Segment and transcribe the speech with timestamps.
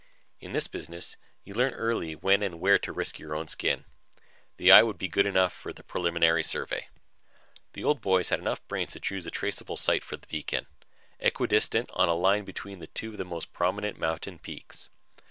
[0.39, 3.85] In this business, you learn early when and where to risk your own skin.
[4.57, 6.87] The eye would be good enough for the preliminary survey.
[7.73, 10.65] The old boys had enough brains to choose a traceable site for the beacon,
[11.19, 14.89] equidistant on a line between two of the most prominent mountain peaks.